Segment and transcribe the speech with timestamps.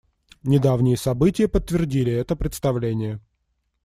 [0.41, 3.19] Недавние события подтвердили это представление.